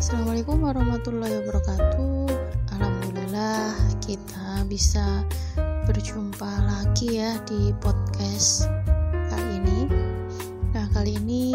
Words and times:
Assalamualaikum 0.00 0.64
warahmatullahi 0.64 1.44
wabarakatuh. 1.44 2.32
Alhamdulillah 2.72 3.76
kita 4.00 4.64
bisa 4.64 5.28
berjumpa 5.84 6.48
lagi 6.64 7.20
ya 7.20 7.36
di 7.44 7.68
podcast 7.84 8.64
kali 9.28 9.60
ini. 9.60 9.92
Nah, 10.72 10.88
kali 10.96 11.20
ini 11.20 11.52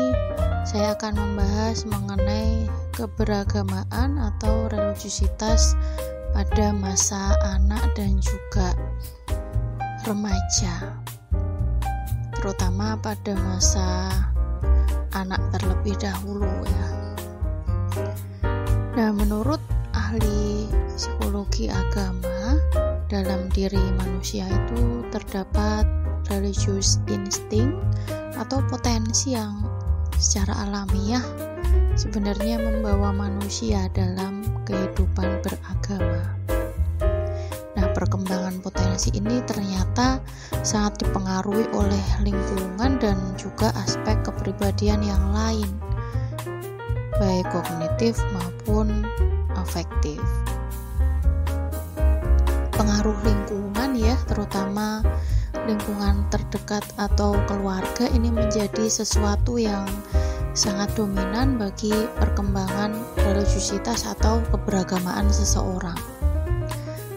saya 0.61 0.93
akan 0.93 1.17
membahas 1.17 1.89
mengenai 1.89 2.69
keberagamaan 2.93 4.21
atau 4.21 4.69
religiusitas 4.69 5.73
pada 6.29 6.69
masa 6.69 7.33
anak 7.49 7.97
dan 7.97 8.21
juga 8.21 8.77
remaja. 10.05 11.01
Terutama 12.37 12.93
pada 13.01 13.33
masa 13.41 14.13
anak 15.17 15.41
terlebih 15.49 15.97
dahulu 15.97 16.45
ya. 16.61 16.94
Nah, 18.95 19.11
menurut 19.11 19.59
ahli 19.91 20.71
psikologi 20.95 21.67
agama, 21.67 22.55
dalam 23.11 23.51
diri 23.51 23.83
manusia 23.99 24.47
itu 24.47 25.03
terdapat 25.11 25.83
religious 26.31 27.03
instinct 27.11 27.75
atau 28.39 28.63
potensi 28.71 29.35
yang 29.35 29.67
secara 30.15 30.63
alamiah 30.63 31.19
sebenarnya 31.99 32.55
membawa 32.55 33.11
manusia 33.11 33.91
dalam 33.91 34.47
kehidupan 34.63 35.43
beragama. 35.43 36.23
Nah, 37.75 37.91
perkembangan 37.91 38.63
potensi 38.63 39.11
ini 39.11 39.43
ternyata 39.43 40.23
sangat 40.63 41.03
dipengaruhi 41.03 41.67
oleh 41.75 42.05
lingkungan 42.23 42.95
dan 43.03 43.19
juga 43.35 43.75
aspek 43.75 44.23
kepribadian 44.23 45.03
yang 45.03 45.35
lain 45.35 45.67
baik 47.15 47.47
kognitif 47.47 48.19
maupun 48.35 48.91
afektif. 49.65 50.21
Pengaruh 52.77 53.17
lingkungan 53.25 53.97
ya, 53.97 54.13
terutama 54.29 55.01
lingkungan 55.65 56.29
terdekat 56.29 56.85
atau 57.01 57.33
keluarga 57.49 58.05
ini 58.13 58.29
menjadi 58.29 58.85
sesuatu 58.85 59.57
yang 59.57 59.89
sangat 60.53 60.93
dominan 60.93 61.57
bagi 61.57 61.91
perkembangan 62.21 62.95
religiusitas 63.17 64.05
atau 64.05 64.39
keberagamaan 64.53 65.27
seseorang. 65.27 65.97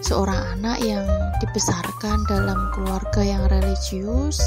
Seorang 0.02 0.58
anak 0.58 0.80
yang 0.80 1.06
dibesarkan 1.38 2.24
dalam 2.26 2.70
keluarga 2.74 3.22
yang 3.22 3.44
religius 3.52 4.40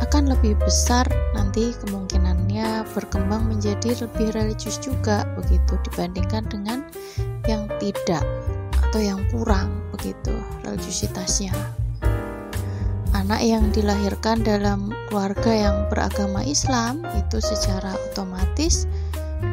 akan 0.00 0.32
lebih 0.32 0.56
besar 0.60 1.04
nanti 1.32 1.72
kemungkinannya 1.84 2.84
berkembang 2.92 3.48
menjadi 3.48 4.04
lebih 4.04 4.32
religius 4.36 4.76
juga 4.80 5.24
begitu 5.36 5.76
dibandingkan 5.88 6.44
dengan 6.48 6.78
yang 7.48 7.66
tidak 7.82 8.22
atau 8.88 9.00
yang 9.00 9.20
kurang 9.32 9.82
begitu 9.94 10.34
religiusitasnya. 10.66 11.54
Anak 13.12 13.40
yang 13.44 13.70
dilahirkan 13.70 14.42
dalam 14.42 14.90
keluarga 15.06 15.52
yang 15.52 15.76
beragama 15.92 16.42
Islam 16.42 17.04
itu 17.14 17.38
secara 17.38 17.94
otomatis 18.10 18.88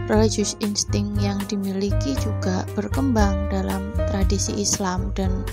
religious 0.10 0.58
instinct 0.60 1.22
yang 1.22 1.38
dimiliki 1.46 2.18
juga 2.18 2.66
berkembang 2.74 3.52
dalam 3.54 3.94
tradisi 4.10 4.58
Islam 4.58 5.14
dan 5.14 5.46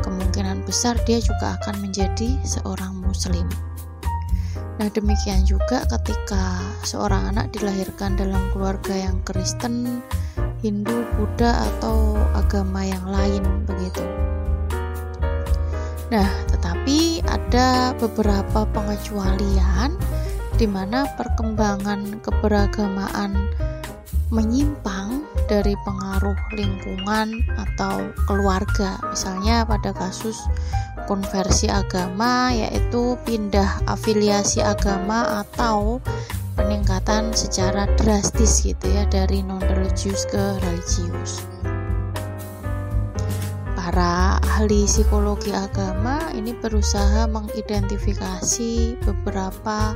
kemungkinan 0.00 0.62
besar 0.62 0.94
dia 1.08 1.18
juga 1.18 1.58
akan 1.60 1.82
menjadi 1.82 2.38
seorang 2.46 3.02
muslim. 3.02 3.48
Nah, 4.76 4.92
demikian 4.92 5.48
juga 5.48 5.88
ketika 5.88 6.60
seorang 6.84 7.32
anak 7.32 7.48
dilahirkan 7.56 8.12
dalam 8.14 8.52
keluarga 8.52 8.92
yang 8.92 9.24
Kristen, 9.24 10.04
Hindu, 10.64 11.04
Buddha 11.16 11.68
atau 11.68 12.16
agama 12.32 12.84
yang 12.84 13.04
lain 13.08 13.44
begitu. 13.68 14.04
Nah, 16.08 16.28
tetapi 16.48 17.20
ada 17.26 17.92
beberapa 17.98 18.62
pengecualian 18.70 19.98
di 20.56 20.64
mana 20.64 21.04
perkembangan 21.18 22.22
keberagamaan 22.24 23.36
menyimpang 24.32 25.22
dari 25.46 25.74
pengaruh 25.86 26.38
lingkungan 26.54 27.42
atau 27.54 28.10
keluarga. 28.26 28.98
Misalnya 29.10 29.62
pada 29.62 29.94
kasus 29.94 30.38
konversi 31.06 31.70
agama 31.70 32.50
yaitu 32.50 33.14
pindah 33.22 33.86
afiliasi 33.86 34.62
agama 34.62 35.46
atau 35.46 36.02
peningkatan 36.56 37.30
secara 37.36 37.84
drastis 38.00 38.64
gitu 38.64 38.88
ya 38.88 39.04
dari 39.06 39.44
non 39.44 39.60
religius 39.60 40.24
ke 40.26 40.56
religius. 40.64 41.44
Para 43.76 44.42
ahli 44.42 44.88
psikologi 44.88 45.54
agama 45.54 46.18
ini 46.34 46.56
berusaha 46.58 47.30
mengidentifikasi 47.30 48.98
beberapa 49.04 49.94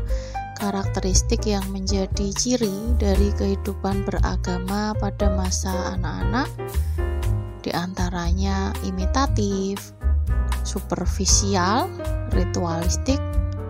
karakteristik 0.60 1.48
yang 1.48 1.64
menjadi 1.72 2.30
ciri 2.36 2.94
dari 3.00 3.32
kehidupan 3.34 4.04
beragama 4.04 4.92
pada 5.00 5.32
masa 5.32 5.96
anak-anak, 5.96 6.48
di 7.64 7.72
antaranya 7.72 8.70
imitatif, 8.84 9.96
superficial, 10.62 11.88
ritualistik, 12.36 13.18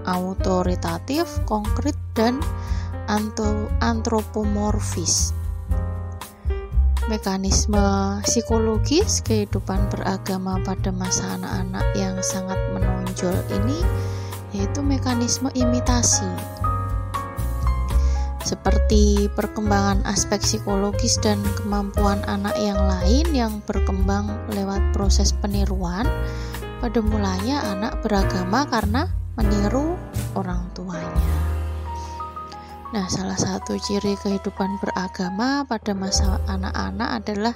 autoritatif, 0.05 1.27
konkret, 1.47 1.95
dan 2.15 2.39
antropomorfis. 3.81 5.35
Mekanisme 7.11 8.23
psikologis 8.23 9.19
kehidupan 9.27 9.91
beragama 9.91 10.63
pada 10.63 10.95
masa 10.95 11.35
anak-anak 11.35 11.87
yang 11.99 12.15
sangat 12.23 12.59
menonjol 12.71 13.35
ini 13.51 13.83
yaitu 14.55 14.83
mekanisme 14.83 15.51
imitasi 15.55 16.27
seperti 18.51 19.31
perkembangan 19.39 20.03
aspek 20.11 20.43
psikologis 20.43 21.23
dan 21.23 21.39
kemampuan 21.55 22.19
anak 22.27 22.59
yang 22.59 22.83
lain 22.83 23.27
yang 23.31 23.53
berkembang 23.63 24.27
lewat 24.51 24.83
proses 24.91 25.31
peniruan. 25.31 26.03
Pada 26.83 26.99
mulanya 26.99 27.63
anak 27.71 28.03
beragama 28.03 28.67
karena 28.67 29.07
meniru 29.39 29.95
orang 30.35 30.67
tuanya. 30.75 31.60
Nah, 32.91 33.07
salah 33.07 33.39
satu 33.39 33.79
ciri 33.79 34.19
kehidupan 34.19 34.83
beragama 34.83 35.63
pada 35.63 35.95
masa 35.95 36.43
anak-anak 36.51 37.23
adalah 37.23 37.55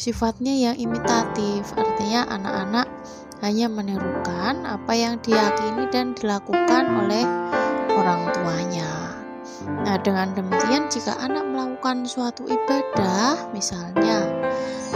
sifatnya 0.00 0.56
yang 0.56 0.76
imitatif. 0.80 1.68
Artinya 1.76 2.24
anak-anak 2.32 2.88
hanya 3.44 3.68
menirukan 3.68 4.64
apa 4.64 4.92
yang 4.96 5.20
diyakini 5.20 5.92
dan 5.92 6.16
dilakukan 6.16 6.88
oleh 7.04 7.20
orang 7.92 8.32
tuanya. 8.32 9.12
Nah, 9.84 10.00
dengan 10.00 10.32
demikian 10.32 10.88
jika 10.88 11.20
anak 11.20 11.44
melakukan 11.52 12.08
suatu 12.08 12.48
ibadah, 12.48 13.52
misalnya 13.52 14.24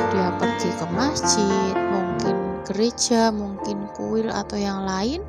dia 0.08 0.28
pergi 0.40 0.72
ke 0.72 0.86
masjid, 0.96 1.74
mungkin 1.92 2.64
gereja, 2.64 3.28
mungkin 3.28 3.92
kuil 3.92 4.32
atau 4.32 4.56
yang 4.56 4.88
lain, 4.88 5.20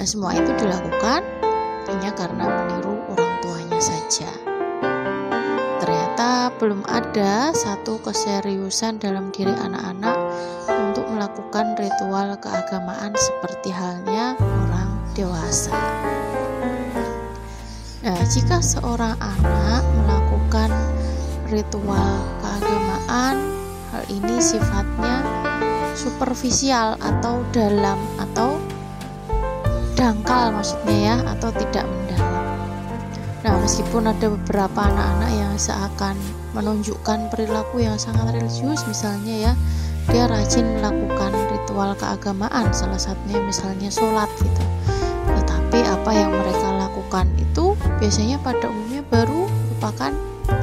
nah 0.00 0.08
semua 0.08 0.32
itu 0.32 0.50
dilakukan 0.56 1.20
hanya 1.86 2.10
karena 2.16 2.44
meniru 2.48 2.96
orang 3.12 3.33
tuanya 3.44 3.76
saja. 3.76 4.32
Ternyata 5.84 6.48
belum 6.56 6.80
ada 6.88 7.52
satu 7.52 8.00
keseriusan 8.00 8.96
dalam 8.96 9.28
diri 9.36 9.52
anak-anak 9.52 10.16
untuk 10.72 11.04
melakukan 11.12 11.76
ritual 11.76 12.40
keagamaan 12.40 13.12
seperti 13.12 13.68
halnya 13.68 14.32
orang 14.40 14.96
dewasa. 15.12 15.76
Nah, 18.00 18.20
jika 18.24 18.64
seorang 18.64 19.12
anak 19.20 19.84
melakukan 19.92 20.72
ritual 21.52 22.24
keagamaan, 22.40 23.36
hal 23.92 24.04
ini 24.08 24.40
sifatnya 24.40 25.20
superficial 25.92 26.96
atau 26.96 27.44
dalam 27.52 28.00
atau 28.16 28.56
dangkal 29.96 30.52
maksudnya 30.52 30.96
ya 30.96 31.16
atau 31.36 31.48
tidak 31.52 31.84
mendalam. 31.84 32.23
Nah, 33.44 33.60
meskipun 33.60 34.08
ada 34.08 34.32
beberapa 34.32 34.88
anak-anak 34.88 35.30
yang 35.36 35.52
seakan 35.60 36.16
menunjukkan 36.56 37.28
perilaku 37.28 37.84
yang 37.84 38.00
sangat 38.00 38.32
religius 38.32 38.80
misalnya 38.88 39.52
ya, 39.52 39.52
dia 40.08 40.24
rajin 40.24 40.80
melakukan 40.80 41.28
ritual 41.52 41.92
keagamaan 41.92 42.72
salah 42.72 42.96
satunya 42.96 43.44
misalnya 43.44 43.92
sholat 43.92 44.32
gitu. 44.40 44.64
Tetapi 45.28 45.78
apa 45.84 46.10
yang 46.16 46.32
mereka 46.32 46.88
lakukan 46.88 47.28
itu 47.36 47.76
biasanya 48.00 48.40
pada 48.40 48.64
umumnya 48.64 49.04
baru 49.12 49.44
merupakan 49.44 50.12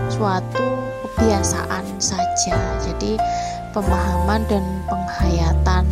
suatu 0.10 0.66
kebiasaan 1.06 1.86
saja. 2.02 2.58
Jadi 2.82 3.22
pemahaman 3.78 4.42
dan 4.50 4.66
penghayatan 4.90 5.86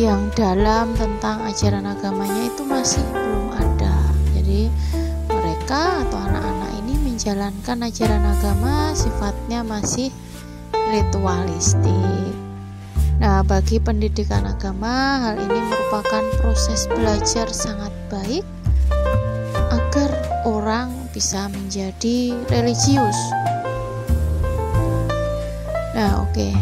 yang 0.00 0.24
dalam 0.32 0.88
tentang 0.96 1.44
ajaran 1.44 1.84
agamanya 1.84 2.48
itu 2.48 2.64
masih 2.64 3.04
belum 3.12 3.52
ada. 3.60 3.92
Jadi 4.32 4.72
mereka 5.72 6.04
atau 6.04 6.20
anak-anak 6.28 6.70
ini 6.84 6.94
menjalankan 7.00 7.78
ajaran 7.88 8.20
agama 8.28 8.92
sifatnya 8.92 9.64
masih 9.64 10.12
ritualistik. 10.92 12.36
Nah, 13.16 13.40
bagi 13.40 13.80
pendidikan 13.80 14.44
agama, 14.44 15.24
hal 15.24 15.40
ini 15.40 15.64
merupakan 15.64 16.28
proses 16.44 16.84
belajar 16.92 17.48
sangat 17.48 17.88
baik 18.12 18.44
agar 19.72 20.12
orang 20.44 20.92
bisa 21.16 21.48
menjadi 21.48 22.36
religius. 22.52 23.16
Nah, 25.96 26.20
oke. 26.20 26.36
Okay. 26.36 26.52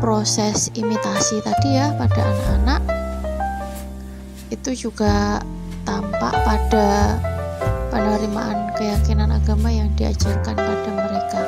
Proses 0.00 0.72
imitasi 0.72 1.44
tadi 1.44 1.76
ya 1.76 1.92
pada 2.00 2.24
anak-anak 2.24 2.80
itu 4.48 4.88
juga 4.88 5.44
tampak 5.84 6.32
pada 6.48 7.20
penerimaan 7.94 8.74
keyakinan 8.74 9.30
agama 9.30 9.70
yang 9.70 9.86
diajarkan 9.94 10.58
pada 10.58 10.90
mereka. 10.90 11.40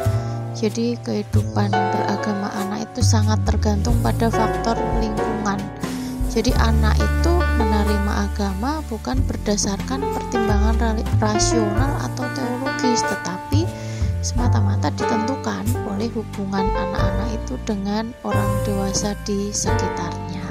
Jadi 0.54 0.94
kehidupan 1.02 1.74
beragama 1.74 2.54
anak 2.54 2.86
itu 2.86 3.02
sangat 3.02 3.42
tergantung 3.42 3.98
pada 3.98 4.30
faktor 4.30 4.78
lingkungan. 5.02 5.58
Jadi 6.30 6.54
anak 6.62 6.94
itu 7.02 7.32
menerima 7.58 8.30
agama 8.30 8.78
bukan 8.86 9.18
berdasarkan 9.26 10.00
pertimbangan 10.14 11.02
rasional 11.18 11.92
atau 12.06 12.24
teologis, 12.32 13.02
tetapi 13.02 13.66
semata-mata 14.22 14.94
ditentukan 14.94 15.66
oleh 15.90 16.08
hubungan 16.14 16.66
anak-anak 16.72 17.28
itu 17.42 17.54
dengan 17.66 18.14
orang 18.22 18.52
dewasa 18.62 19.18
di 19.26 19.50
sekitarnya. 19.50 20.46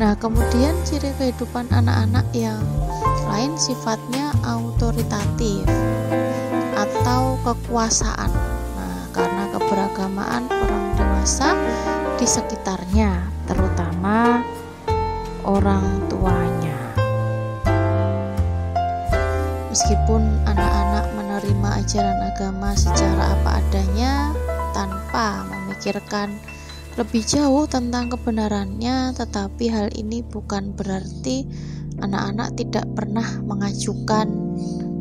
Nah, 0.00 0.18
kemudian 0.18 0.74
ciri 0.82 1.12
kehidupan 1.20 1.68
anak-anak 1.70 2.26
yang 2.34 2.64
lain 3.42 3.58
sifatnya 3.58 4.30
autoritatif 4.46 5.66
atau 6.78 7.34
kekuasaan. 7.42 8.30
Nah, 8.78 9.10
karena 9.10 9.50
keberagamaan 9.50 10.46
orang 10.46 10.94
dewasa 10.94 11.50
di 12.14 12.22
sekitarnya, 12.22 13.26
terutama 13.50 14.46
orang 15.42 16.06
tuanya. 16.06 16.78
Meskipun 19.74 20.22
anak-anak 20.46 21.10
menerima 21.18 21.68
ajaran 21.82 22.22
agama 22.22 22.78
secara 22.78 23.34
apa 23.42 23.58
adanya 23.58 24.30
tanpa 24.70 25.50
memikirkan 25.50 26.38
lebih 26.94 27.26
jauh 27.26 27.66
tentang 27.66 28.06
kebenarannya, 28.06 29.18
tetapi 29.18 29.66
hal 29.66 29.90
ini 29.98 30.22
bukan 30.22 30.78
berarti 30.78 31.42
anak-anak 32.00 32.56
tidak 32.56 32.86
pernah 32.96 33.26
mengajukan 33.44 34.26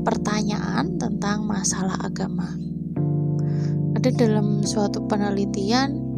pertanyaan 0.01 0.97
tentang 0.97 1.45
masalah 1.45 1.95
agama. 2.01 2.49
Ada 3.95 4.09
dalam 4.17 4.65
suatu 4.65 5.05
penelitian 5.05 6.11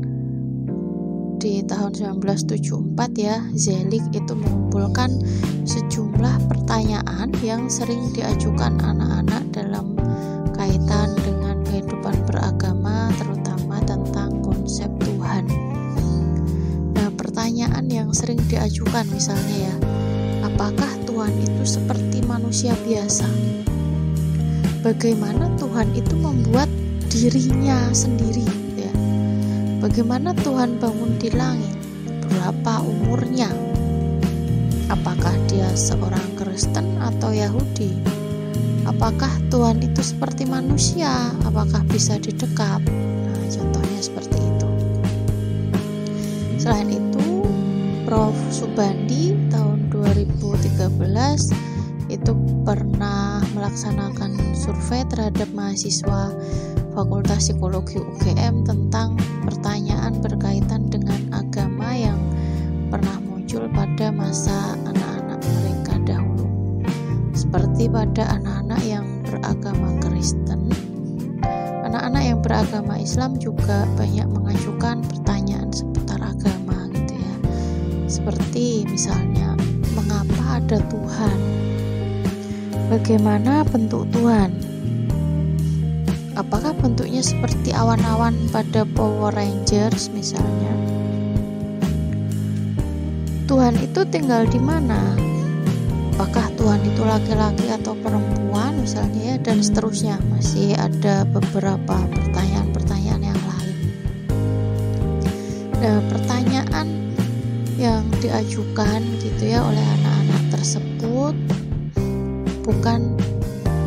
di 1.44 1.60
tahun 1.68 1.92
1974 2.24 2.96
ya, 3.20 3.44
Zelik 3.52 4.08
itu 4.16 4.31
mengumpulkan 4.31 5.12
sejumlah 5.68 6.48
pertanyaan 6.48 7.36
yang 7.44 7.68
sering 7.68 8.16
diajukan 8.16 8.80
anak-anak 8.80 9.44
dalam 9.52 10.00
kaitan 10.56 11.12
dengan 11.19 11.60
kehidupan 11.68 12.16
beragama, 12.24 13.12
terutama 13.19 13.84
tentang 13.84 14.40
konsep 14.40 14.88
Tuhan. 15.04 15.44
Nah, 16.96 17.12
pertanyaan 17.19 17.92
yang 17.92 18.16
sering 18.16 18.40
diajukan 18.48 19.04
misalnya 19.12 19.68
ya, 19.68 19.76
apakah 20.63 20.95
Tuhan 21.04 21.36
itu 21.44 21.63
seperti 21.68 22.24
manusia 22.24 22.71
biasa? 22.88 23.27
bagaimana 24.83 25.48
Tuhan 25.56 25.95
itu 25.95 26.15
membuat 26.19 26.68
dirinya 27.07 27.88
sendiri 27.95 28.44
ya. 28.75 28.92
Bagaimana 29.80 30.36
Tuhan 30.36 30.75
bangun 30.80 31.15
di 31.19 31.31
langit? 31.31 31.75
Berapa 32.27 32.83
umurnya? 32.83 33.48
Apakah 34.92 35.31
dia 35.48 35.71
seorang 35.71 36.36
Kristen 36.36 37.00
atau 37.00 37.31
Yahudi? 37.31 37.95
Apakah 38.83 39.31
Tuhan 39.48 39.80
itu 39.80 40.04
seperti 40.04 40.44
manusia? 40.44 41.31
Apakah 41.48 41.80
bisa 41.88 42.19
didekap? 42.19 42.83
Nah, 42.83 43.44
contohnya 43.48 44.00
seperti 44.00 44.39
itu. 44.39 44.69
Selain 46.59 46.92
itu, 46.92 47.44
Prof. 48.04 48.36
Tahun 48.63 49.03
2013 50.78 52.14
itu 52.14 52.31
pernah 52.66 53.42
melaksanakan 53.58 54.54
survei 54.54 55.06
terhadap 55.10 55.50
mahasiswa 55.54 56.34
Fakultas 56.94 57.50
Psikologi 57.50 57.98
UGM 57.98 58.70
tentang 58.70 59.18
pertanyaan 59.42 60.22
berkaitan 60.22 60.94
dengan 60.94 61.18
agama 61.34 61.90
yang 61.98 62.22
pernah 62.94 63.18
muncul 63.25 63.66
pada 63.74 64.14
masa 64.14 64.78
anak-anak 64.86 65.42
mereka 65.42 65.94
dahulu. 66.06 66.46
Seperti 67.34 67.90
pada 67.90 68.38
anak-anak 68.38 68.81
yang 68.86 69.06
beragama 69.26 69.98
Kristen, 70.06 70.69
anak-anak 71.81 72.24
yang 72.30 72.40
beragama 72.46 73.02
Islam 73.02 73.42
juga 73.42 73.90
banyak 73.98 74.30
mengajukan 74.30 75.02
pertanyaan 75.10 75.74
seputar 75.74 76.22
agama 76.22 76.94
gitu 76.94 77.18
ya. 77.18 77.34
Seperti 78.06 78.86
misalnya, 78.86 79.43
ada 80.54 80.78
Tuhan? 80.86 81.38
Bagaimana 82.94 83.66
bentuk 83.66 84.06
Tuhan? 84.14 84.54
Apakah 86.38 86.78
bentuknya 86.78 87.26
seperti 87.26 87.74
awan-awan 87.74 88.38
pada 88.54 88.86
Power 88.86 89.34
Rangers 89.34 90.14
misalnya? 90.14 90.74
Tuhan 93.50 93.78
itu 93.82 94.02
tinggal 94.10 94.46
di 94.46 94.62
mana? 94.62 95.18
Apakah 96.14 96.46
Tuhan 96.54 96.82
itu 96.86 97.02
laki-laki 97.02 97.74
atau 97.74 97.98
perempuan 97.98 98.78
misalnya 98.78 99.34
ya 99.34 99.36
dan 99.42 99.66
seterusnya. 99.66 100.22
Masih 100.30 100.78
ada 100.78 101.26
beberapa 101.26 101.98
pertanyaan-pertanyaan 102.14 103.24
yang 103.34 103.42
lain. 103.50 103.78
Nah, 105.82 105.98
pertanyaan 106.14 106.88
yang 107.82 108.06
diajukan 108.22 109.02
gitu 109.20 109.44
ya 109.50 109.66
oleh 109.66 109.82
anak-anak 109.82 110.12
tersebut 111.24 111.36
bukan 112.68 113.16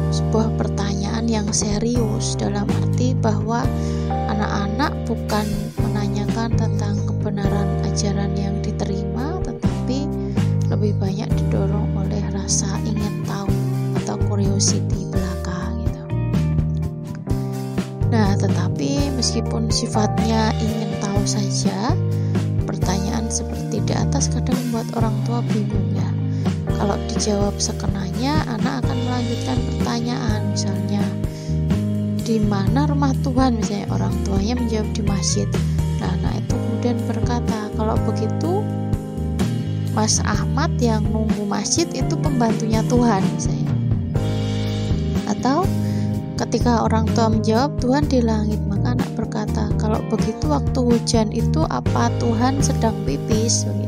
sebuah 0.08 0.48
pertanyaan 0.56 1.28
yang 1.28 1.48
serius 1.52 2.32
dalam 2.40 2.64
arti 2.64 3.12
bahwa 3.12 3.60
anak-anak 4.08 4.92
bukan 5.04 5.44
menanyakan 5.84 6.56
tentang 6.56 6.96
kebenaran 7.04 7.68
ajaran 7.84 8.32
yang 8.40 8.56
diterima 8.64 9.36
tetapi 9.44 10.08
lebih 10.72 10.96
banyak 10.96 11.28
didorong 11.36 11.92
oleh 12.00 12.24
rasa 12.32 12.80
ingin 12.88 13.20
tahu 13.28 13.52
atau 14.00 14.16
curiosity 14.28 15.04
belaka 15.12 15.60
gitu. 15.84 16.02
Nah, 18.08 18.32
tetapi 18.40 19.12
meskipun 19.12 19.68
sifatnya 19.68 20.56
ingin 20.56 20.90
tahu 21.04 21.22
saja, 21.28 21.92
pertanyaan 22.64 23.28
seperti 23.28 23.84
di 23.84 23.94
atas 23.94 24.32
kadang 24.32 24.56
membuat 24.68 24.88
orang 24.96 25.16
tua 25.28 25.40
bingung 25.52 25.95
kalau 26.76 26.96
dijawab 27.08 27.56
sekenanya, 27.56 28.44
anak 28.52 28.84
akan 28.84 28.98
melanjutkan 29.08 29.58
pertanyaan, 29.72 30.40
misalnya 30.52 31.02
di 32.26 32.36
mana 32.42 32.84
rumah 32.90 33.14
Tuhan, 33.24 33.56
misalnya 33.56 33.88
orang 33.94 34.12
tuanya 34.26 34.54
menjawab 34.58 34.88
di 34.92 35.02
masjid. 35.06 35.48
Nah, 36.02 36.10
anak 36.20 36.44
itu 36.44 36.54
kemudian 36.58 36.96
berkata, 37.08 37.58
kalau 37.78 37.96
begitu 38.04 38.60
Mas 39.96 40.20
Ahmad 40.28 40.74
yang 40.76 41.06
nunggu 41.08 41.48
masjid 41.48 41.88
itu 41.96 42.14
pembantunya 42.20 42.84
Tuhan, 42.90 43.24
misalnya. 43.32 43.72
Atau 45.30 45.64
ketika 46.36 46.84
orang 46.84 47.08
tua 47.16 47.32
menjawab 47.32 47.80
Tuhan 47.80 48.04
di 48.10 48.20
langit, 48.20 48.60
maka 48.68 48.92
anak 48.92 49.10
berkata, 49.16 49.72
kalau 49.80 50.04
begitu 50.12 50.52
waktu 50.52 50.76
hujan 50.76 51.32
itu 51.32 51.64
apa 51.72 52.12
Tuhan 52.20 52.60
sedang 52.60 52.92
pipis? 53.08 53.64
Begitu. 53.64 53.86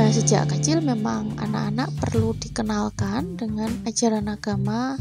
Nah, 0.00 0.08
sejak 0.08 0.48
kecil 0.48 0.80
memang 0.80 1.36
anak-anak 1.36 1.92
perlu 2.00 2.32
dikenalkan 2.40 3.36
dengan 3.36 3.68
ajaran 3.84 4.32
agama 4.32 4.96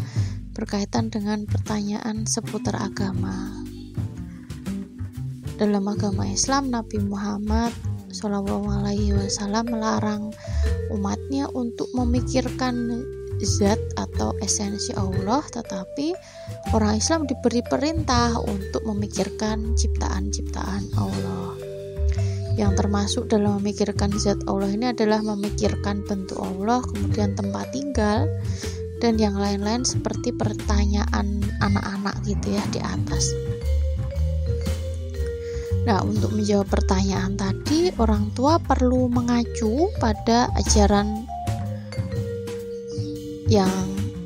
berkaitan 0.52 1.08
dengan 1.08 1.48
pertanyaan 1.48 2.28
seputar 2.28 2.76
agama. 2.76 3.32
Dalam 5.56 5.88
agama 5.88 6.28
Islam, 6.28 6.68
Nabi 6.68 7.00
Muhammad 7.00 7.72
Wasallam 8.12 9.72
melarang 9.72 10.36
umatnya 10.92 11.48
untuk 11.56 11.88
memikirkan 11.96 13.00
zat 13.40 13.80
atau 13.96 14.36
esensi 14.44 14.92
Allah, 15.00 15.40
tetapi 15.48 16.12
orang 16.76 17.00
Islam 17.00 17.24
diberi 17.24 17.64
perintah 17.64 18.36
untuk 18.44 18.84
memikirkan 18.84 19.80
ciptaan-ciptaan 19.80 20.92
Allah 21.00 21.59
yang 22.56 22.74
termasuk 22.74 23.30
dalam 23.30 23.62
memikirkan 23.62 24.10
zat 24.18 24.40
Allah 24.50 24.72
ini 24.72 24.90
adalah 24.90 25.22
memikirkan 25.22 26.02
bentuk 26.08 26.40
Allah, 26.40 26.82
kemudian 26.82 27.38
tempat 27.38 27.70
tinggal, 27.76 28.26
dan 29.04 29.20
yang 29.20 29.36
lain-lain 29.36 29.84
seperti 29.84 30.32
pertanyaan 30.36 31.44
anak-anak 31.62 32.16
gitu 32.24 32.56
ya 32.56 32.64
di 32.72 32.80
atas. 32.80 33.32
Nah, 35.88 36.06
untuk 36.06 36.36
menjawab 36.36 36.70
pertanyaan 36.70 37.34
tadi, 37.34 37.90
orang 37.98 38.30
tua 38.38 38.62
perlu 38.62 39.10
mengacu 39.10 39.90
pada 39.98 40.52
ajaran 40.60 41.26
yang 43.50 43.72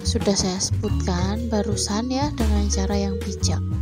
sudah 0.03 0.35
saya 0.35 0.59
sebutkan 0.59 1.47
barusan 1.47 2.11
ya 2.11 2.27
dengan 2.35 2.67
cara 2.67 3.07
yang 3.07 3.15
bijak. 3.23 3.72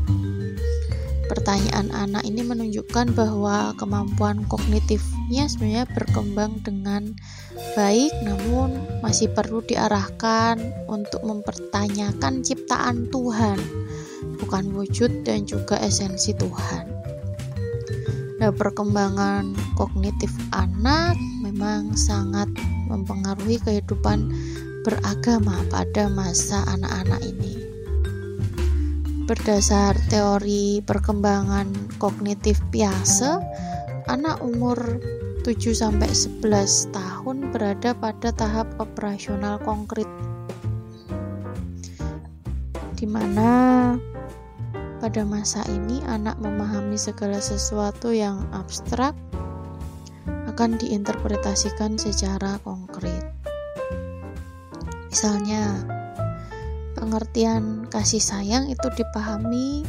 Pertanyaan 1.31 1.95
anak 1.95 2.27
ini 2.27 2.43
menunjukkan 2.43 3.15
bahwa 3.15 3.71
kemampuan 3.79 4.43
kognitifnya 4.51 5.47
sebenarnya 5.47 5.87
berkembang 5.95 6.59
dengan 6.59 7.15
baik 7.71 8.11
namun 8.27 8.75
masih 8.99 9.31
perlu 9.31 9.63
diarahkan 9.63 10.59
untuk 10.91 11.23
mempertanyakan 11.23 12.43
ciptaan 12.43 13.07
Tuhan 13.07 13.55
bukan 14.43 14.75
wujud 14.75 15.23
dan 15.23 15.47
juga 15.47 15.79
esensi 15.79 16.35
Tuhan. 16.35 16.91
Nah, 18.43 18.51
perkembangan 18.51 19.55
kognitif 19.79 20.35
anak 20.51 21.15
memang 21.47 21.95
sangat 21.95 22.51
mempengaruhi 22.91 23.55
kehidupan 23.63 24.35
beragama 24.83 25.63
pada 25.71 26.11
masa 26.11 26.67
anak-anak 26.67 27.23
ini. 27.23 27.70
Berdasar 29.31 29.95
teori 30.11 30.83
perkembangan 30.83 31.95
kognitif 32.03 32.59
Piase, 32.67 33.39
anak 34.11 34.43
umur 34.43 34.75
7 35.47 35.71
sampai 35.71 36.11
11 36.11 36.91
tahun 36.91 37.47
berada 37.55 37.95
pada 37.95 38.35
tahap 38.35 38.67
operasional 38.75 39.55
konkret 39.63 40.11
di 42.99 43.07
mana 43.07 43.95
pada 44.99 45.23
masa 45.23 45.63
ini 45.71 46.03
anak 46.11 46.35
memahami 46.43 46.99
segala 46.99 47.39
sesuatu 47.39 48.11
yang 48.11 48.43
abstrak 48.51 49.15
akan 50.27 50.75
diinterpretasikan 50.75 51.95
secara 51.95 52.59
konkret. 52.67 53.31
Misalnya, 55.07 55.87
pengertian 57.01 57.89
kasih 57.89 58.21
sayang 58.21 58.69
itu 58.69 58.85
dipahami 58.93 59.81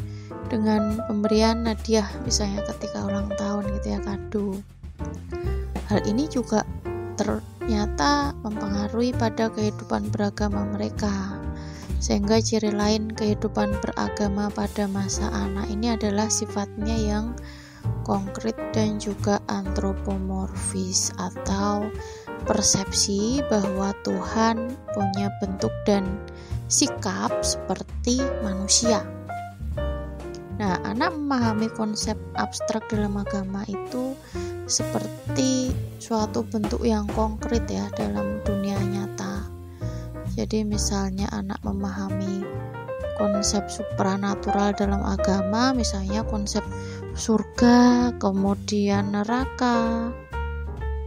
dengan 0.49 0.97
pemberian 1.05 1.69
hadiah 1.69 2.09
misalnya 2.25 2.65
ketika 2.73 3.05
ulang 3.05 3.29
tahun 3.37 3.69
gitu 3.77 3.87
ya 3.93 4.01
kado. 4.01 4.49
Hal 5.93 6.01
ini 6.09 6.25
juga 6.33 6.65
ternyata 7.21 8.33
mempengaruhi 8.41 9.13
pada 9.13 9.53
kehidupan 9.53 10.09
beragama 10.09 10.65
mereka 10.65 11.37
sehingga 12.03 12.43
ciri 12.43 12.75
lain 12.75 13.13
kehidupan 13.15 13.79
beragama 13.79 14.51
pada 14.51 14.91
masa 14.91 15.29
anak 15.31 15.71
ini 15.71 15.95
adalah 15.95 16.27
sifatnya 16.27 16.97
yang 16.99 17.37
konkret 18.03 18.59
dan 18.75 18.99
juga 18.99 19.39
antropomorfis 19.47 21.15
atau 21.21 21.87
persepsi 22.43 23.39
bahwa 23.47 23.95
Tuhan 24.03 24.75
punya 24.91 25.31
bentuk 25.39 25.71
dan 25.87 26.03
sikap 26.73 27.45
seperti 27.45 28.25
manusia. 28.41 29.05
Nah, 30.57 30.81
anak 30.89 31.13
memahami 31.13 31.69
konsep 31.77 32.17
abstrak 32.33 32.89
dalam 32.89 33.21
agama 33.21 33.61
itu 33.69 34.17
seperti 34.65 35.69
suatu 36.01 36.41
bentuk 36.49 36.81
yang 36.81 37.05
konkret 37.13 37.69
ya 37.69 37.93
dalam 37.93 38.41
dunia 38.41 38.81
nyata. 38.81 39.53
Jadi 40.33 40.65
misalnya 40.65 41.29
anak 41.29 41.61
memahami 41.61 42.41
konsep 43.21 43.69
supranatural 43.69 44.73
dalam 44.73 45.05
agama, 45.05 45.77
misalnya 45.77 46.25
konsep 46.25 46.65
surga, 47.13 48.17
kemudian 48.17 49.13
neraka, 49.13 50.09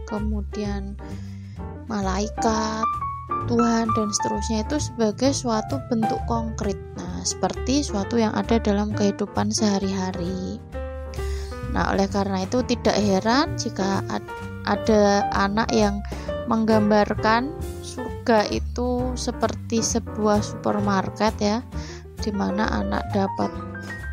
kemudian 0.06 0.94
malaikat, 1.90 2.86
Tuhan 3.46 3.86
dan 3.94 4.08
seterusnya 4.10 4.58
itu 4.66 4.76
sebagai 4.82 5.30
suatu 5.30 5.78
bentuk 5.86 6.18
konkret. 6.26 6.78
Nah, 6.98 7.22
seperti 7.22 7.86
suatu 7.86 8.18
yang 8.18 8.34
ada 8.34 8.58
dalam 8.58 8.90
kehidupan 8.90 9.54
sehari-hari. 9.54 10.58
Nah, 11.70 11.94
oleh 11.94 12.10
karena 12.10 12.42
itu 12.42 12.62
tidak 12.66 12.98
heran 12.98 13.54
jika 13.54 14.02
ada 14.66 15.26
anak 15.34 15.70
yang 15.70 16.02
menggambarkan 16.50 17.54
surga 17.82 18.50
itu 18.50 19.14
seperti 19.14 19.82
sebuah 19.82 20.42
supermarket 20.42 21.34
ya, 21.38 21.58
di 22.18 22.34
mana 22.34 22.66
anak 22.82 23.06
dapat 23.14 23.50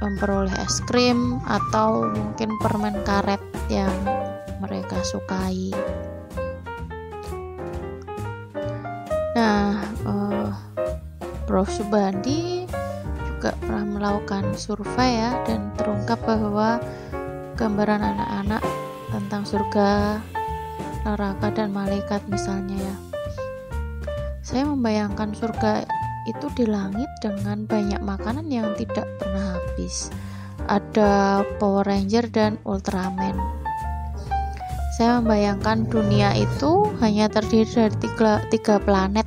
memperoleh 0.03 0.53
es 0.61 0.83
krim 0.85 1.39
atau 1.47 2.11
mungkin 2.11 2.51
permen 2.59 2.99
karet 3.07 3.39
yang 3.71 3.93
mereka 4.59 4.99
sukai. 5.07 5.71
Nah, 9.33 9.81
uh, 10.05 10.49
Prof. 11.49 11.69
Subandi 11.69 12.69
juga 13.25 13.51
pernah 13.59 13.85
melakukan 13.85 14.53
survei 14.55 15.19
ya 15.19 15.35
dan 15.43 15.73
terungkap 15.75 16.21
bahwa 16.23 16.77
gambaran 17.57 18.01
anak-anak 18.01 18.63
tentang 19.09 19.43
surga, 19.45 20.21
neraka 21.05 21.47
dan 21.51 21.73
malaikat 21.73 22.21
misalnya 22.29 22.77
ya. 22.77 22.95
Saya 24.45 24.69
membayangkan 24.69 25.33
surga 25.33 25.83
itu 26.29 26.47
di 26.55 26.65
langit 26.69 27.09
dengan 27.19 27.65
banyak 27.67 27.99
makanan 27.99 28.47
yang 28.47 28.71
tidak 28.77 29.09
pernah 29.17 29.57
habis. 29.59 30.13
Ada 30.69 31.43
Power 31.59 31.83
Ranger 31.83 32.31
dan 32.31 32.55
Ultraman 32.63 33.62
saya 34.93 35.17
membayangkan 35.17 35.89
dunia 35.89 36.37
itu 36.37 36.85
hanya 37.01 37.25
terdiri 37.25 37.65
dari 37.65 37.95
tiga, 37.97 38.45
tiga 38.53 38.77
planet 38.77 39.25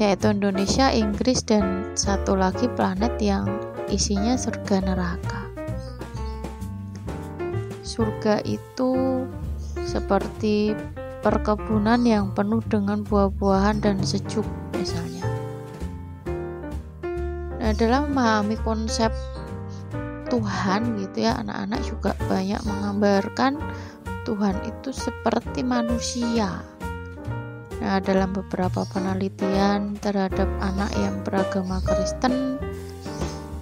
yaitu 0.00 0.28
Indonesia, 0.32 0.92
Inggris, 0.92 1.40
dan 1.44 1.92
satu 1.96 2.36
lagi 2.36 2.68
planet 2.76 3.16
yang 3.20 3.48
isinya 3.88 4.36
surga 4.36 4.84
neraka. 4.84 5.40
Surga 7.80 8.44
itu 8.44 9.24
seperti 9.88 10.76
perkebunan 11.24 12.04
yang 12.04 12.32
penuh 12.36 12.60
dengan 12.68 13.00
buah-buahan 13.04 13.80
dan 13.80 13.96
sejuk 14.04 14.44
misalnya. 14.76 15.24
Nah, 17.56 17.72
dalam 17.72 18.12
memahami 18.12 18.60
konsep 18.60 19.12
Tuhan 20.28 21.00
gitu 21.00 21.24
ya, 21.24 21.40
anak-anak 21.40 21.80
juga 21.88 22.10
banyak 22.28 22.60
menggambarkan 22.68 23.56
Tuhan 24.26 24.58
itu 24.66 24.90
seperti 24.90 25.62
manusia. 25.62 26.66
Nah, 27.78 28.02
dalam 28.02 28.34
beberapa 28.34 28.82
penelitian 28.90 29.94
terhadap 30.02 30.50
anak 30.58 30.90
yang 30.98 31.22
beragama 31.22 31.78
Kristen, 31.86 32.58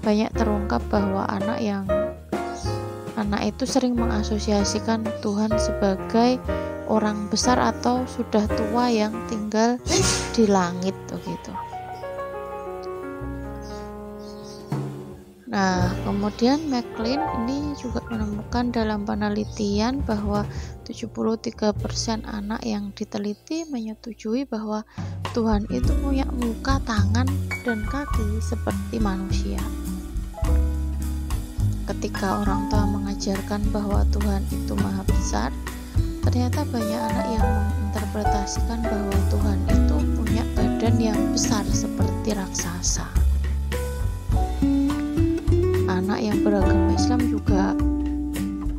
banyak 0.01 0.33
terungkap 0.33 0.81
bahwa 0.89 1.29
anak 1.29 1.61
yang 1.61 1.85
anak 3.21 3.53
itu 3.53 3.69
sering 3.69 3.93
mengasosiasikan 3.93 5.05
Tuhan 5.21 5.53
sebagai 5.61 6.41
orang 6.89 7.29
besar 7.29 7.61
atau 7.61 8.05
sudah 8.09 8.49
tua 8.49 8.89
yang 8.89 9.13
tinggal 9.29 9.77
di 10.33 10.49
langit 10.49 10.97
begitu. 11.13 11.74
Nah, 15.55 15.87
kemudian 16.03 16.67
McLean 16.67 17.23
ini 17.47 17.79
juga 17.79 18.03
menemukan 18.11 18.75
dalam 18.75 19.07
penelitian 19.07 20.03
bahwa 20.03 20.43
73% 20.83 22.27
anak 22.27 22.59
yang 22.67 22.91
diteliti 22.91 23.63
menyetujui 23.71 24.51
bahwa 24.51 24.83
Tuhan 25.31 25.71
itu 25.71 25.95
punya 26.03 26.27
muka, 26.35 26.83
tangan, 26.83 27.31
dan 27.63 27.87
kaki 27.87 28.43
seperti 28.43 28.99
manusia. 28.99 29.63
Ketika 31.87 32.43
orang 32.43 32.67
tua 32.67 32.91
mengajarkan 32.91 33.63
bahwa 33.71 34.03
Tuhan 34.11 34.43
itu 34.51 34.75
maha 34.75 35.07
besar, 35.07 35.55
ternyata 36.27 36.67
banyak 36.67 36.99
anak 37.15 37.27
yang 37.31 37.47
menginterpretasikan 37.47 38.83
bahwa 38.83 39.17
Tuhan 39.31 39.59
itu 39.71 39.97
punya 40.19 40.43
badan 40.59 40.99
yang 40.99 41.21
besar 41.31 41.63
seperti 41.71 42.35
raksasa 42.35 43.24
anak 46.15 46.31
yang 46.31 46.47
beragama 46.47 46.95
Islam 46.95 47.27
juga 47.27 47.75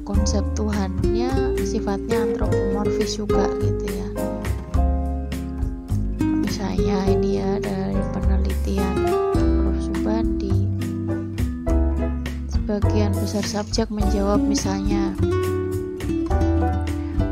konsep 0.07 0.39
Tuhannya 0.55 1.59
sifatnya 1.67 2.31
antropomorfis 2.31 3.19
juga 3.19 3.51
gitu 3.59 3.85
ya 3.91 4.07
misalnya 6.39 7.11
ini 7.11 7.43
ya 7.43 7.59
dari 7.59 7.99
penelitian 8.15 8.95
Prof. 9.35 9.75
Subandi 9.83 10.63
sebagian 12.55 13.11
besar 13.19 13.43
subjek 13.43 13.91
menjawab 13.91 14.39
misalnya 14.39 15.11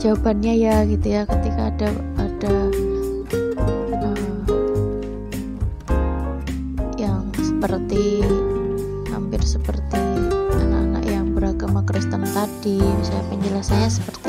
jawabannya 0.04 0.68
ya 0.68 0.84
gitu 0.84 1.16
ya 1.16 1.24
ketika 1.24 1.72
ada 1.72 1.90
ada 2.20 2.56
uh, 4.04 4.44
seperti 7.40 8.13
Tadi 12.64 12.80
misalnya 12.80 13.28
penjelasannya 13.28 13.90
seperti 13.92 14.23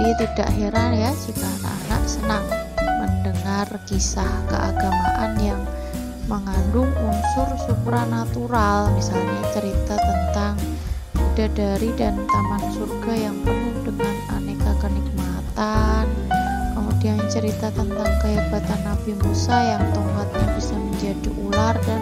jadi 0.00 0.32
tidak 0.32 0.50
heran 0.56 0.96
ya 0.96 1.12
jika 1.12 1.44
anak-anak 1.60 2.02
senang 2.08 2.46
mendengar 3.04 3.68
kisah 3.84 4.32
keagamaan 4.48 5.36
yang 5.44 5.60
mengandung 6.24 6.88
unsur 7.04 7.44
supranatural 7.68 8.88
misalnya 8.96 9.44
cerita 9.52 10.00
tentang 10.00 10.56
bidadari 11.12 11.92
dan 12.00 12.16
taman 12.32 12.64
surga 12.72 13.12
yang 13.12 13.36
penuh 13.44 13.76
dengan 13.84 14.16
aneka 14.40 14.72
kenikmatan 14.80 16.08
kemudian 16.72 17.20
cerita 17.28 17.68
tentang 17.68 18.08
kehebatan 18.24 18.80
Nabi 18.80 19.12
Musa 19.20 19.76
yang 19.76 19.84
tongkatnya 19.92 20.46
bisa 20.56 20.80
menjadi 20.80 21.28
ular 21.44 21.76
dan 21.84 22.00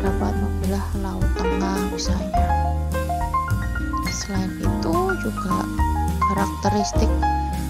dapat 0.00 0.32
membelah 0.40 0.88
laut 1.04 1.28
tengah 1.36 1.84
misalnya. 1.92 2.48
Selain 4.08 4.48
itu 4.56 4.96
juga 5.20 5.56
karakteristik 6.30 7.10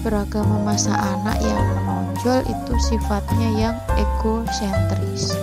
beragama 0.01 0.61
masa 0.61 0.93
anak 0.95 1.37
yang 1.41 1.61
menonjol 1.77 2.41
itu 2.47 2.73
sifatnya 2.79 3.49
yang 3.53 3.75
egosentris. 3.97 5.35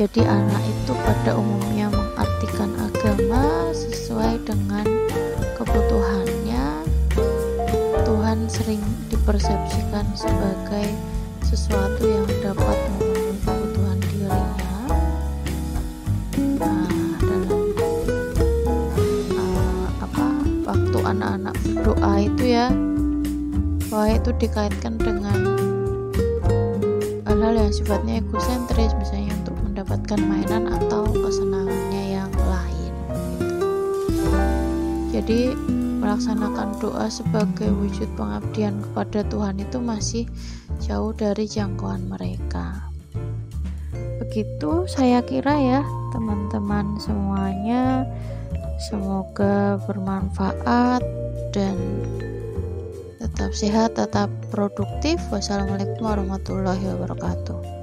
Jadi 0.00 0.24
anak 0.24 0.62
itu 0.64 0.92
pada 1.04 1.36
umumnya 1.36 1.92
mengartikan 1.92 2.72
agama 2.80 3.68
sesuai 3.76 4.40
dengan 4.48 4.86
kebutuhannya. 5.60 6.66
Tuhan 8.08 8.38
sering 8.48 8.80
dipersepsikan 9.12 10.08
sebagai 10.16 10.88
sesuatu 11.44 12.02
yang 12.08 12.28
dapat 12.40 12.78
anak-anak 12.96 13.29
berdoa 22.10 22.26
itu 22.26 22.44
ya. 22.50 22.66
Bahwa 23.90 24.06
itu 24.18 24.30
dikaitkan 24.38 24.94
dengan 24.98 25.38
hal-hal 27.26 27.54
yang 27.54 27.70
sifatnya 27.70 28.18
egosentris 28.18 28.94
misalnya 28.98 29.34
untuk 29.42 29.56
mendapatkan 29.62 30.18
mainan 30.26 30.66
atau 30.66 31.06
kesenangannya 31.06 32.04
yang 32.18 32.32
lain 32.34 32.92
jadi 35.14 35.54
melaksanakan 36.02 36.78
doa 36.82 37.06
sebagai 37.10 37.70
wujud 37.70 38.06
pengabdian 38.18 38.82
kepada 38.82 39.22
Tuhan 39.26 39.62
itu 39.62 39.78
masih 39.78 40.24
jauh 40.82 41.14
dari 41.14 41.46
jangkauan 41.46 42.06
mereka. 42.10 42.90
Begitu 44.22 44.86
saya 44.86 45.22
kira 45.22 45.54
ya 45.54 45.82
teman-teman 46.14 46.98
semuanya. 46.98 48.06
Semoga 48.80 49.76
bermanfaat 49.84 51.19
dan 51.50 51.76
tetap 53.20 53.50
sehat, 53.54 53.98
tetap 53.98 54.30
produktif. 54.50 55.20
Wassalamualaikum 55.30 56.02
warahmatullahi 56.02 56.84
wabarakatuh. 56.96 57.79